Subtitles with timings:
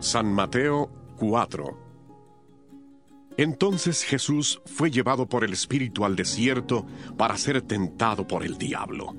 [0.00, 1.78] San Mateo 4
[3.36, 6.86] Entonces Jesús fue llevado por el Espíritu al desierto
[7.18, 9.14] para ser tentado por el diablo.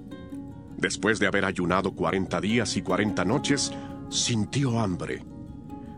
[0.78, 3.72] Después de haber ayunado cuarenta días y cuarenta noches,
[4.10, 5.24] sintió hambre.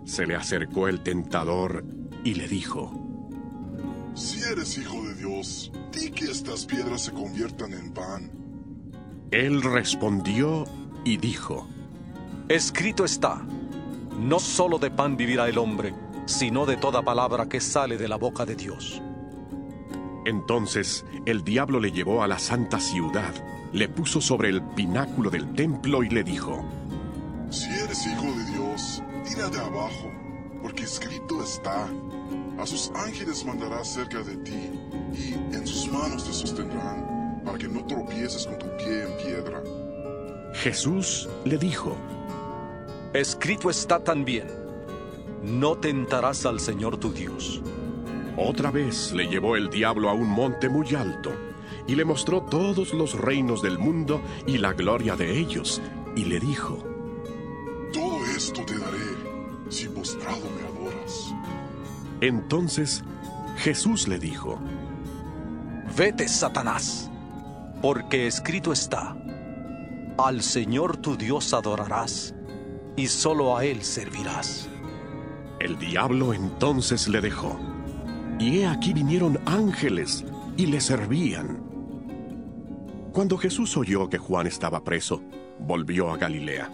[0.03, 1.85] Se le acercó el tentador
[2.25, 2.91] y le dijo,
[4.15, 8.31] Si eres hijo de Dios, di que estas piedras se conviertan en pan.
[9.31, 10.65] Él respondió
[11.05, 11.70] y dijo,
[12.49, 13.47] Escrito está,
[14.19, 15.93] no solo de pan vivirá el hombre,
[16.25, 19.01] sino de toda palabra que sale de la boca de Dios.
[20.25, 23.34] Entonces el diablo le llevó a la santa ciudad,
[23.73, 26.63] le puso sobre el pináculo del templo y le dijo,
[27.49, 30.11] Si eres hijo de Dios, tira de abajo,
[30.61, 31.87] porque escrito está,
[32.57, 34.69] a sus ángeles mandará cerca de ti,
[35.13, 39.61] y en sus manos te sostendrán, para que no tropieces con tu pie en piedra.
[40.53, 41.97] Jesús le dijo,
[43.13, 44.47] Escrito está también,
[45.43, 47.61] no tentarás al Señor tu Dios.
[48.37, 51.31] Otra vez le llevó el diablo a un monte muy alto
[51.85, 55.79] y le mostró todos los reinos del mundo y la gloria de ellos,
[56.15, 56.79] y le dijo,
[57.93, 61.35] Todo esto te daré, si postrado me adoras.
[62.19, 63.03] Entonces
[63.57, 64.57] Jesús le dijo,
[65.95, 67.11] Vete, Satanás,
[67.79, 69.16] porque escrito está,
[70.17, 72.34] al Señor tu Dios adorarás,
[72.96, 74.69] y solo a Él servirás.
[75.59, 77.59] El diablo entonces le dejó,
[78.40, 80.26] y he aquí vinieron ángeles
[80.58, 81.64] y le servían.
[83.14, 85.22] Cuando Jesús oyó que Juan estaba preso,
[85.59, 86.70] volvió a Galilea.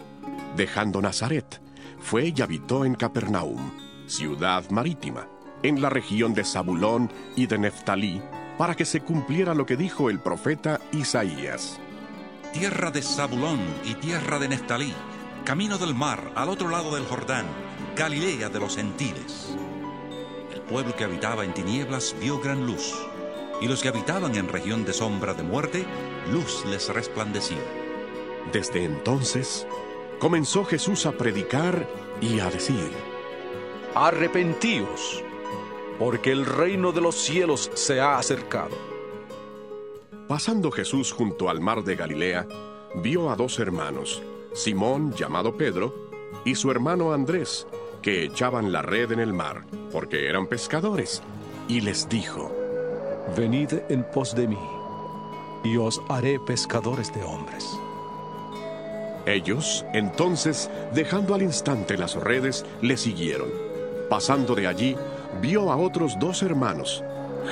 [0.55, 1.61] Dejando Nazaret,
[1.99, 3.71] fue y habitó en Capernaum,
[4.07, 5.27] ciudad marítima,
[5.63, 8.21] en la región de Zabulón y de Neftalí,
[8.57, 11.79] para que se cumpliera lo que dijo el profeta Isaías.
[12.53, 14.93] Tierra de Zabulón y tierra de Neftalí,
[15.49, 17.47] camino del mar al otro lado del Jordán,
[17.95, 19.57] Galilea de los gentiles.
[20.53, 22.93] El pueblo que habitaba en tinieblas vio gran luz,
[23.59, 25.87] y los que habitaban en región de sombra de muerte,
[26.31, 27.57] luz les resplandeció.
[28.53, 29.65] Desde entonces,
[30.19, 31.89] comenzó Jesús a predicar
[32.21, 32.91] y a decir,
[33.95, 35.23] Arrepentíos,
[35.97, 38.77] porque el reino de los cielos se ha acercado.
[40.27, 42.47] Pasando Jesús junto al mar de Galilea,
[43.01, 44.21] vio a dos hermanos,
[44.53, 45.93] Simón llamado Pedro,
[46.45, 47.67] y su hermano Andrés,
[48.01, 51.21] que echaban la red en el mar, porque eran pescadores,
[51.67, 52.51] y les dijo,
[53.37, 54.59] Venid en pos de mí,
[55.63, 57.67] y os haré pescadores de hombres.
[59.25, 63.49] Ellos, entonces, dejando al instante las redes, le siguieron.
[64.09, 64.95] Pasando de allí,
[65.41, 67.03] vio a otros dos hermanos,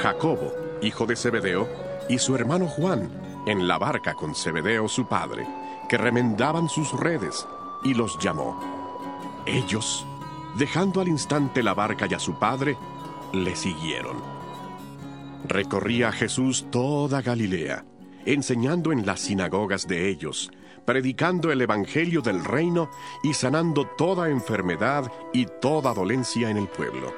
[0.01, 1.67] Jacobo, hijo de Zebedeo,
[2.09, 3.11] y su hermano Juan,
[3.45, 5.45] en la barca con Zebedeo su padre,
[5.87, 7.47] que remendaban sus redes,
[7.83, 8.59] y los llamó.
[9.45, 10.05] Ellos,
[10.57, 12.77] dejando al instante la barca y a su padre,
[13.33, 14.17] le siguieron.
[15.47, 17.85] Recorría Jesús toda Galilea,
[18.25, 20.51] enseñando en las sinagogas de ellos,
[20.85, 22.89] predicando el Evangelio del reino
[23.23, 27.13] y sanando toda enfermedad y toda dolencia en el pueblo.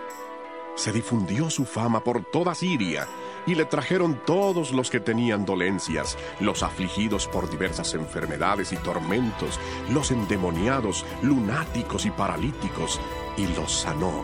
[0.79, 3.05] Se difundió su fama por toda Siria,
[3.45, 9.59] y le trajeron todos los que tenían dolencias, los afligidos por diversas enfermedades y tormentos,
[9.91, 12.97] los endemoniados, lunáticos y paralíticos,
[13.35, 14.23] y los sanó.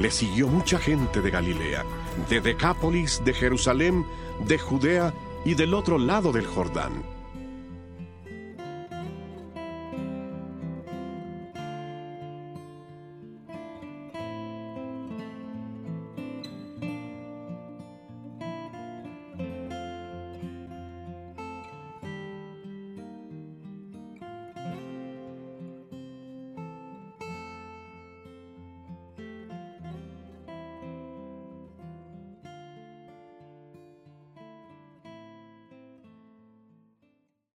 [0.00, 1.84] Le siguió mucha gente de Galilea,
[2.28, 4.04] de Decápolis, de Jerusalén,
[4.40, 5.14] de Judea
[5.44, 7.15] y del otro lado del Jordán